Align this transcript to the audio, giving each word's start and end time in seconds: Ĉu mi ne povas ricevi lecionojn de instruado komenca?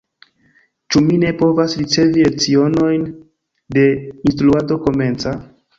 Ĉu 0.95 1.03
mi 1.09 1.17
ne 1.25 1.29
povas 1.41 1.75
ricevi 1.81 2.25
lecionojn 2.29 3.07
de 3.79 3.87
instruado 4.33 4.85
komenca? 4.89 5.39